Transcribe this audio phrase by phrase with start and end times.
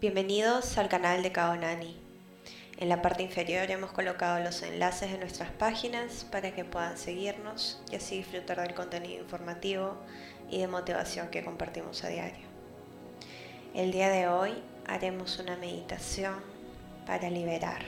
[0.00, 1.94] Bienvenidos al canal de Kaonani.
[2.78, 7.82] En la parte inferior hemos colocado los enlaces de nuestras páginas para que puedan seguirnos
[7.92, 9.98] y así disfrutar del contenido informativo
[10.48, 12.46] y de motivación que compartimos a diario.
[13.74, 14.52] El día de hoy
[14.86, 16.36] haremos una meditación
[17.04, 17.82] para liberar.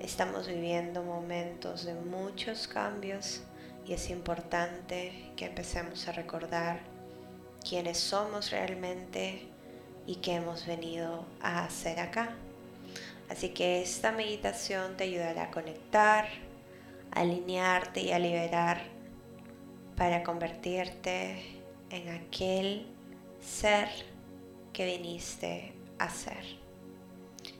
[0.00, 3.42] Estamos viviendo momentos de muchos cambios
[3.86, 6.80] y es importante que empecemos a recordar
[7.64, 9.48] quiénes somos realmente
[10.06, 12.30] y qué hemos venido a hacer acá.
[13.28, 16.26] Así que esta meditación te ayudará a conectar,
[17.12, 18.82] a alinearte y a liberar
[19.96, 22.86] para convertirte en aquel
[23.40, 23.88] ser
[24.72, 26.44] que viniste a ser.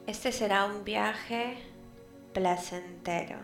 [0.07, 1.59] Este será un viaje
[2.33, 3.38] placentero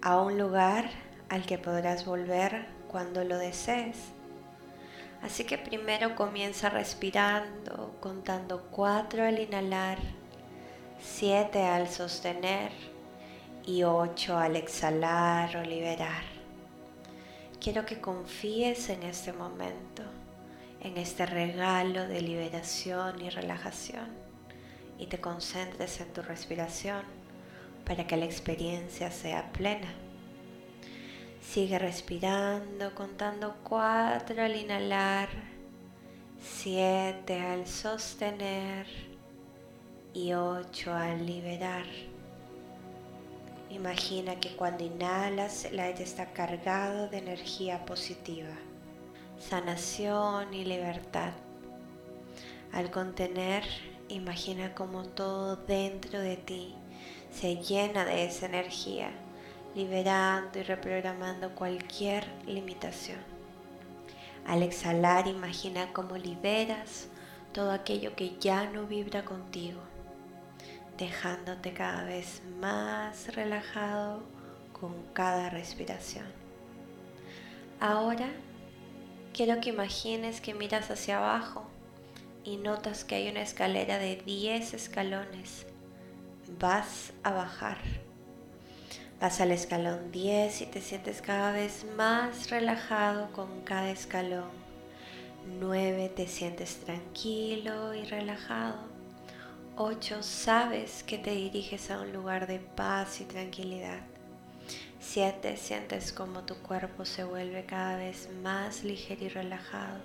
[0.00, 0.88] a un lugar
[1.28, 3.96] al que podrás volver cuando lo desees
[5.22, 9.98] Así que primero comienza respirando, contando cuatro al inhalar,
[11.00, 12.70] siete al sostener
[13.66, 16.22] y ocho al exhalar o liberar.
[17.60, 20.02] Quiero que confíes en este momento,
[20.80, 24.08] en este regalo de liberación y relajación
[24.98, 27.02] y te concentres en tu respiración
[27.84, 29.92] para que la experiencia sea plena.
[31.50, 35.30] Sigue respirando, contando cuatro al inhalar,
[36.38, 38.86] siete al sostener
[40.12, 41.86] y ocho al liberar.
[43.70, 48.54] Imagina que cuando inhalas el aire está cargado de energía positiva,
[49.38, 51.32] sanación y libertad.
[52.74, 53.64] Al contener,
[54.10, 56.74] imagina como todo dentro de ti
[57.32, 59.10] se llena de esa energía
[59.74, 63.18] liberando y reprogramando cualquier limitación.
[64.46, 67.08] Al exhalar, imagina cómo liberas
[67.52, 69.80] todo aquello que ya no vibra contigo,
[70.96, 74.22] dejándote cada vez más relajado
[74.72, 76.26] con cada respiración.
[77.80, 78.28] Ahora
[79.32, 81.64] quiero que imagines que miras hacia abajo
[82.42, 85.66] y notas que hay una escalera de 10 escalones.
[86.58, 87.78] Vas a bajar
[89.20, 94.48] Vas al escalón 10 y te sientes cada vez más relajado con cada escalón.
[95.58, 98.76] 9 te sientes tranquilo y relajado.
[99.74, 104.02] 8 sabes que te diriges a un lugar de paz y tranquilidad.
[105.00, 109.98] 7 sientes como tu cuerpo se vuelve cada vez más ligero y relajado.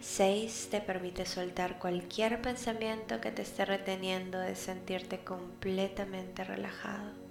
[0.00, 7.23] 6 te permite soltar cualquier pensamiento que te esté reteniendo de sentirte completamente relajado.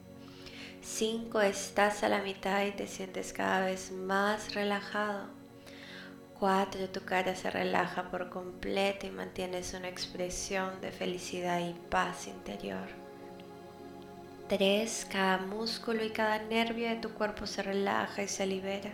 [0.84, 5.28] 5 estás a la mitad y te sientes cada vez más relajado.
[6.42, 12.28] 4 tu cara se relaja por completo y mantienes una expresión de felicidad y paz
[12.28, 12.86] interior.
[14.50, 18.92] 3 cada músculo y cada nervio de tu cuerpo se relaja y se libera.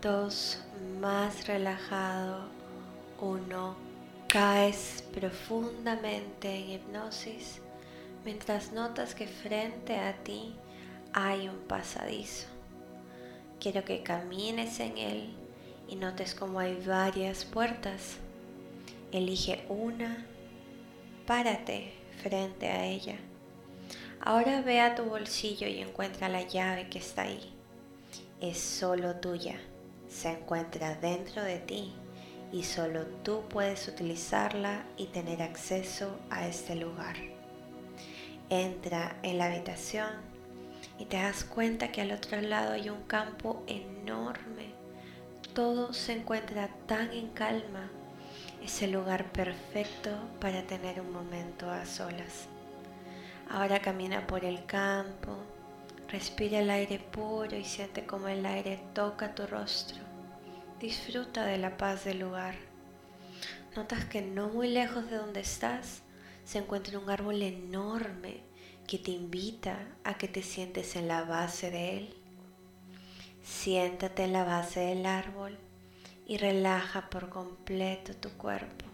[0.00, 0.64] 2
[1.00, 2.48] más relajado.
[3.20, 3.76] 1
[4.28, 7.60] caes profundamente en hipnosis
[8.24, 10.54] mientras notas que frente a ti
[11.14, 12.48] hay un pasadizo.
[13.60, 15.32] Quiero que camines en él
[15.88, 18.16] y notes como hay varias puertas.
[19.12, 20.26] Elige una,
[21.24, 23.14] párate frente a ella.
[24.20, 27.54] Ahora ve a tu bolsillo y encuentra la llave que está ahí.
[28.40, 29.60] Es solo tuya,
[30.08, 31.92] se encuentra dentro de ti
[32.52, 37.14] y solo tú puedes utilizarla y tener acceso a este lugar.
[38.50, 40.33] Entra en la habitación
[40.98, 44.74] y te das cuenta que al otro lado hay un campo enorme.
[45.54, 47.90] Todo se encuentra tan en calma.
[48.62, 50.10] Es el lugar perfecto
[50.40, 52.48] para tener un momento a solas.
[53.50, 55.36] Ahora camina por el campo,
[56.08, 60.02] respira el aire puro y siente como el aire toca tu rostro.
[60.80, 62.54] Disfruta de la paz del lugar.
[63.76, 66.02] Notas que no muy lejos de donde estás
[66.44, 68.42] se encuentra un árbol enorme
[68.86, 72.14] que te invita a que te sientes en la base de él.
[73.42, 75.58] Siéntate en la base del árbol
[76.26, 78.84] y relaja por completo tu cuerpo.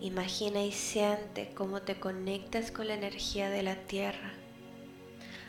[0.00, 4.32] Imagina y siente cómo te conectas con la energía de la tierra.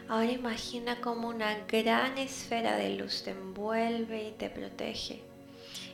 [0.07, 5.21] Ahora imagina cómo una gran esfera de luz te envuelve y te protege.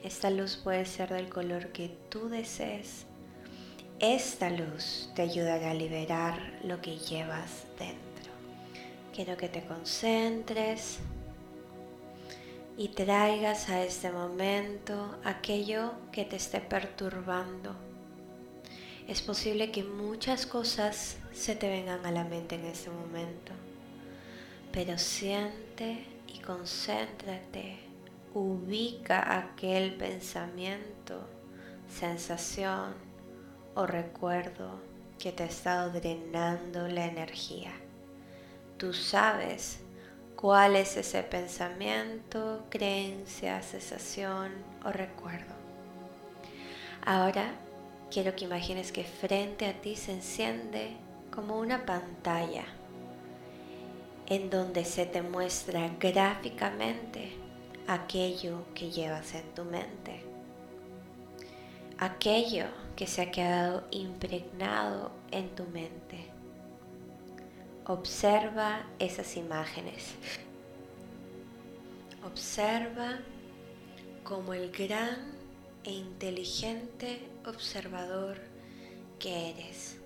[0.04, 3.07] Esta luz puede ser del color que tú desees
[4.00, 8.32] esta luz te ayudará a liberar lo que llevas dentro.
[9.14, 11.00] Quiero que te concentres
[12.78, 17.76] y traigas a este momento aquello que te esté perturbando.
[19.08, 23.54] Es posible que muchas cosas se te vengan a la mente en este momento,
[24.72, 27.78] pero siente y concéntrate,
[28.36, 31.28] ubica aquel pensamiento,
[31.90, 33.07] sensación
[33.78, 34.82] o recuerdo
[35.20, 37.72] que te ha estado drenando la energía.
[38.78, 39.80] Tú sabes
[40.36, 44.52] cuál es ese pensamiento, creencia, sensación
[44.84, 45.54] o recuerdo.
[47.06, 47.52] Ahora
[48.10, 50.98] quiero que imagines que frente a ti se enciende
[51.32, 52.66] como una pantalla
[54.26, 57.32] en donde se te muestra gráficamente
[57.88, 60.24] aquello que llevas en tu mente,
[62.00, 62.66] aquello
[62.98, 66.32] que se ha quedado impregnado en tu mente.
[67.86, 70.16] Observa esas imágenes.
[72.26, 73.20] Observa
[74.24, 75.32] como el gran
[75.84, 78.40] e inteligente observador
[79.20, 79.98] que eres.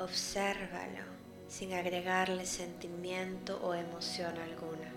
[0.00, 1.04] Obsérvalo
[1.46, 4.90] sin agregarle sentimiento o emoción alguna.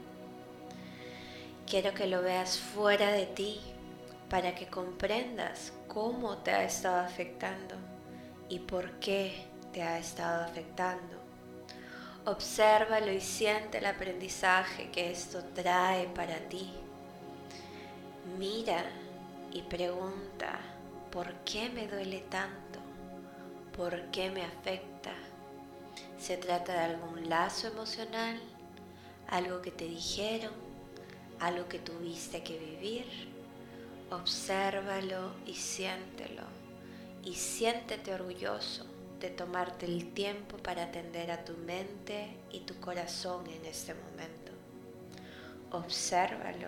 [1.67, 3.59] Quiero que lo veas fuera de ti
[4.29, 7.73] para que comprendas cómo te ha estado afectando
[8.49, 11.15] y por qué te ha estado afectando.
[12.25, 16.69] Obsérvalo y siente el aprendizaje que esto trae para ti.
[18.37, 18.83] Mira
[19.53, 20.59] y pregunta,
[21.11, 22.79] ¿por qué me duele tanto?
[23.77, 25.13] ¿Por qué me afecta?
[26.19, 28.41] ¿Se trata de algún lazo emocional?
[29.29, 30.51] ¿Algo que te dijeron?
[31.39, 33.34] ¿Algo que tuviste que vivir?
[34.11, 36.43] Obsérvalo y siéntelo.
[37.23, 38.85] Y siéntete orgulloso
[39.19, 44.51] de tomarte el tiempo para atender a tu mente y tu corazón en este momento.
[45.71, 46.67] Obsérvalo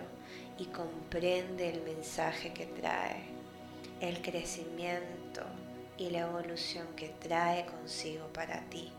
[0.58, 3.22] y comprende el mensaje que trae,
[4.00, 5.42] el crecimiento
[5.96, 8.90] y la evolución que trae consigo para ti.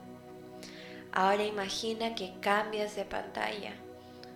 [1.12, 3.74] Ahora imagina que cambias de pantalla,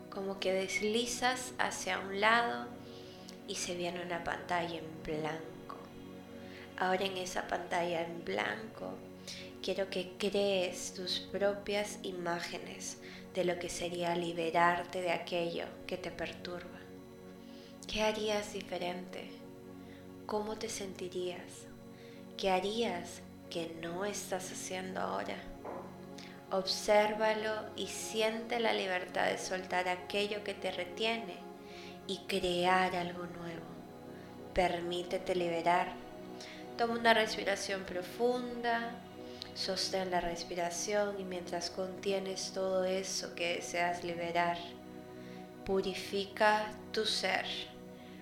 [0.10, 2.68] como que deslizas hacia un lado
[3.48, 5.78] y se viene una pantalla en blanco.
[6.78, 8.94] Ahora en esa pantalla en blanco
[9.62, 12.98] quiero que crees tus propias imágenes
[13.34, 16.80] de lo que sería liberarte de aquello que te perturba.
[17.88, 19.30] ¿Qué harías diferente?
[20.26, 21.68] ¿Cómo te sentirías?
[22.38, 25.38] ¿Qué harías que no estás haciendo ahora?
[26.52, 31.53] Obsérvalo y siente la libertad de soltar aquello que te retiene
[32.08, 33.66] y crear algo nuevo.
[34.54, 35.94] Permítete liberar.
[36.78, 38.92] Toma una respiración profunda,
[39.56, 44.58] sostén la respiración y mientras contienes todo eso que deseas liberar,
[45.66, 47.46] purifica tu ser.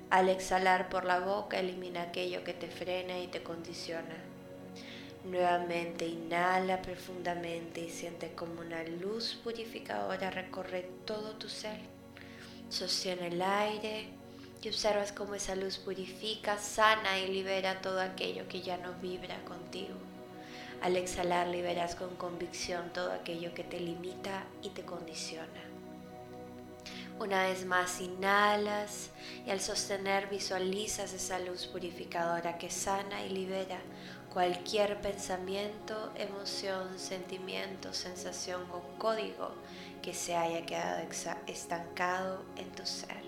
[0.10, 4.18] Al exhalar por la boca, elimina aquello que te frena y te condiciona.
[5.24, 12.01] Nuevamente inhala profundamente y siente como una luz purificadora recorre todo tu ser.
[12.72, 14.08] Sostiene el aire
[14.64, 19.44] y observas cómo esa luz purifica, sana y libera todo aquello que ya no vibra
[19.44, 19.96] contigo.
[20.82, 25.62] Al exhalar liberas con convicción todo aquello que te limita y te condiciona.
[27.20, 29.10] Una vez más inhalas
[29.46, 33.82] y al sostener visualizas esa luz purificadora que sana y libera
[34.32, 39.52] cualquier pensamiento, emoción, sentimiento, sensación o código
[40.02, 41.08] que se haya quedado
[41.48, 43.24] estancado en tu ser.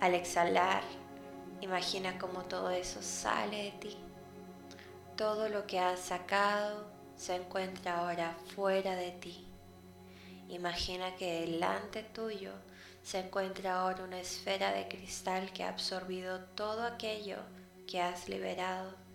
[0.00, 0.82] Al exhalar,
[1.60, 3.96] imagina cómo todo eso sale de ti.
[5.16, 9.48] Todo lo que has sacado se encuentra ahora fuera de ti
[10.48, 12.52] Imagina que delante tuyo
[13.02, 17.36] se encuentra ahora una esfera de cristal que ha absorbido todo aquello
[17.86, 19.07] que has liberado.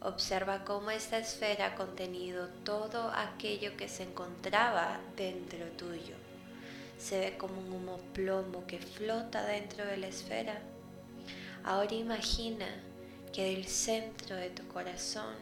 [0.00, 6.14] Observa cómo esta esfera ha contenido todo aquello que se encontraba dentro tuyo.
[6.98, 10.60] Se ve como un humo plomo que flota dentro de la esfera.
[11.64, 12.66] Ahora imagina
[13.32, 15.34] que del centro de tu corazón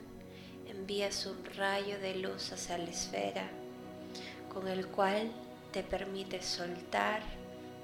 [0.66, 3.48] envías un rayo de luz hacia la esfera
[4.54, 5.32] con el cual
[5.72, 7.20] te permite soltar,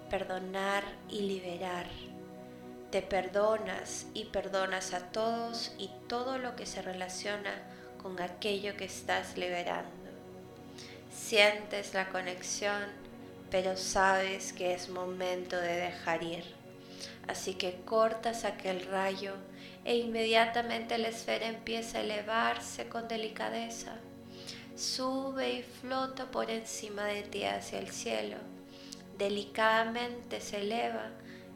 [0.09, 2.10] perdonar y liberar.
[2.91, 7.53] Te perdonas y perdonas a todos y todo lo que se relaciona
[8.03, 9.89] con aquello que estás liberando.
[11.13, 12.83] Sientes la conexión,
[13.51, 16.45] pero sabes que es momento de dejar ir.
[17.29, 19.35] Así que cortas aquel rayo
[19.85, 23.97] e inmediatamente la esfera empieza a elevarse con delicadeza
[24.81, 28.37] sube y flota por encima de ti hacia el cielo.
[29.19, 31.11] Delicadamente se eleva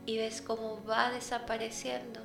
[0.07, 2.21] y ves cómo va desapareciendo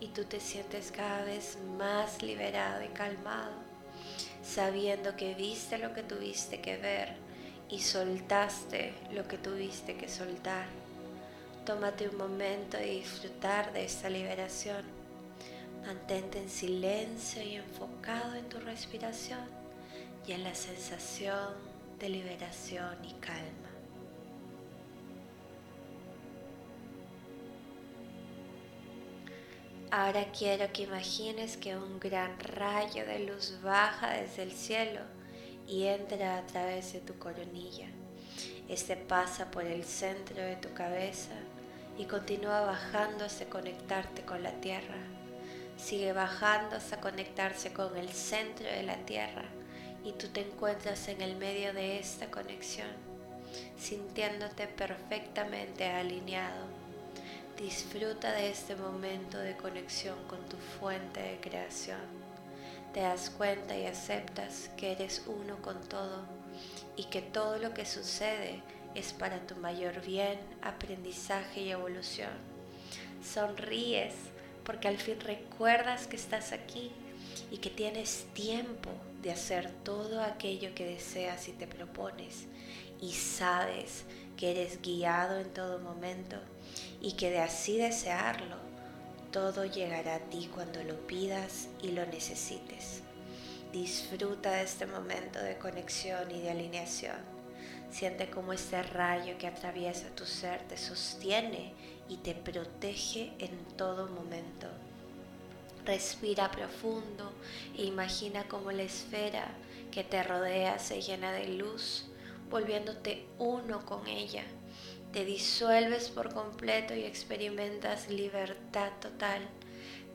[0.00, 3.52] y tú te sientes cada vez más liberado y calmado,
[4.42, 7.16] sabiendo que viste lo que tuviste que ver
[7.68, 10.66] y soltaste lo que tuviste que soltar.
[11.66, 14.84] Tómate un momento de disfrutar de esta liberación.
[15.86, 19.40] Mantente en silencio y enfocado en tu respiración
[20.26, 21.54] y en la sensación
[21.98, 23.77] de liberación y calma.
[29.90, 35.00] Ahora quiero que imagines que un gran rayo de luz baja desde el cielo
[35.66, 37.86] y entra a través de tu coronilla.
[38.68, 41.32] Este pasa por el centro de tu cabeza
[41.96, 44.98] y continúa bajando hasta conectarte con la tierra.
[45.78, 49.46] Sigue bajando hasta conectarse con el centro de la tierra
[50.04, 52.90] y tú te encuentras en el medio de esta conexión,
[53.78, 56.77] sintiéndote perfectamente alineado
[57.58, 61.98] Disfruta de este momento de conexión con tu fuente de creación.
[62.94, 66.24] Te das cuenta y aceptas que eres uno con todo
[66.94, 68.62] y que todo lo que sucede
[68.94, 72.30] es para tu mayor bien, aprendizaje y evolución.
[73.24, 74.14] Sonríes
[74.62, 76.92] porque al fin recuerdas que estás aquí
[77.50, 82.46] y que tienes tiempo de hacer todo aquello que deseas y te propones
[83.00, 84.04] y sabes
[84.36, 86.36] que eres guiado en todo momento
[87.00, 88.56] y que de así desearlo,
[89.30, 93.02] todo llegará a ti cuando lo pidas y lo necesites.
[93.72, 97.16] Disfruta de este momento de conexión y de alineación.
[97.90, 101.72] Siente cómo este rayo que atraviesa tu ser te sostiene
[102.08, 104.66] y te protege en todo momento.
[105.84, 107.32] Respira profundo
[107.76, 109.48] e imagina cómo la esfera
[109.90, 112.06] que te rodea se llena de luz,
[112.50, 114.44] volviéndote uno con ella
[115.12, 119.40] te disuelves por completo y experimentas libertad total.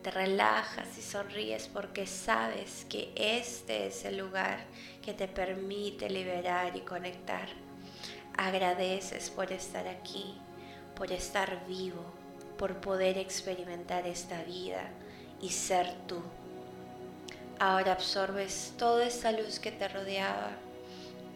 [0.03, 4.59] Te relajas y sonríes porque sabes que este es el lugar
[5.01, 7.47] que te permite liberar y conectar.
[8.37, 10.35] Agradeces por estar aquí,
[10.95, 12.03] por estar vivo,
[12.57, 14.89] por poder experimentar esta vida
[15.41, 16.21] y ser tú.
[17.59, 20.51] Ahora absorbes toda esta luz que te rodeaba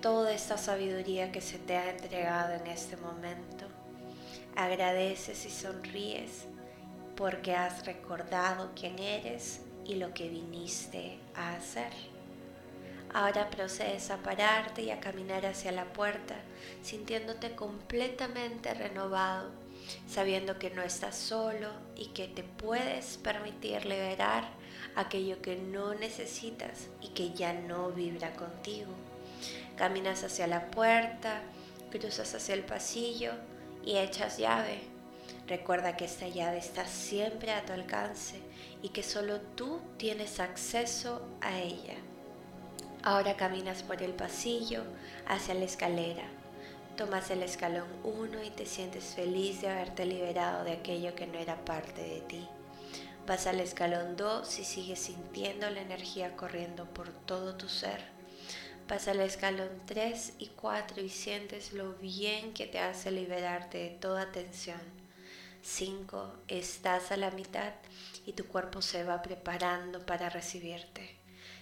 [0.07, 3.65] toda esta sabiduría que se te ha entregado en este momento.
[4.55, 6.45] Agradeces y sonríes
[7.17, 11.91] porque has recordado quién eres y lo que viniste a hacer.
[13.13, 16.35] Ahora procedes a pararte y a caminar hacia la puerta,
[16.83, 19.51] sintiéndote completamente renovado,
[20.07, 24.47] sabiendo que no estás solo y que te puedes permitir liberar
[24.95, 28.93] aquello que no necesitas y que ya no vibra contigo.
[29.77, 31.41] Caminas hacia la puerta,
[31.91, 33.31] cruzas hacia el pasillo
[33.85, 34.81] y echas llave.
[35.47, 38.41] Recuerda que esta llave está siempre a tu alcance
[38.81, 41.95] y que solo tú tienes acceso a ella.
[43.03, 44.83] Ahora caminas por el pasillo
[45.27, 46.25] hacia la escalera.
[46.97, 51.37] Tomas el escalón 1 y te sientes feliz de haberte liberado de aquello que no
[51.37, 52.47] era parte de ti.
[53.27, 58.16] Vas al escalón 2 y sigues sintiendo la energía corriendo por todo tu ser.
[58.87, 63.89] Pasa al escalón 3 y 4 y sientes lo bien que te hace liberarte de
[63.89, 64.79] toda tensión.
[65.61, 66.33] 5.
[66.47, 67.73] Estás a la mitad
[68.25, 71.17] y tu cuerpo se va preparando para recibirte.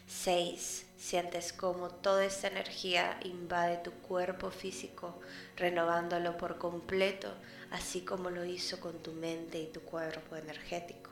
[0.06, 0.86] 6.
[0.98, 5.20] Sientes como toda esta energía invade tu cuerpo físico,
[5.58, 7.34] renovándolo por completo,
[7.72, 11.10] así como lo hizo con tu mente y tu cuerpo energético.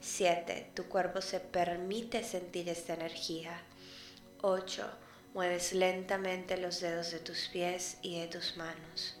[0.00, 0.72] 7.
[0.74, 3.62] Tu cuerpo se permite sentir esta energía.
[4.42, 4.90] 8
[5.32, 9.16] Mueves lentamente los dedos de tus pies y de tus manos.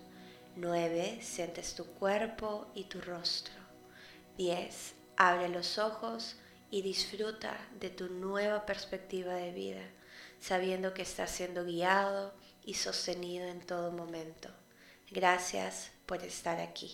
[0.56, 1.20] 9.
[1.22, 3.54] Sientes tu cuerpo y tu rostro.
[4.36, 4.94] 10.
[5.16, 6.36] Abre los ojos
[6.68, 9.88] y disfruta de tu nueva perspectiva de vida,
[10.40, 14.48] sabiendo que estás siendo guiado y sostenido en todo momento.
[15.12, 16.88] Gracias por estar aquí.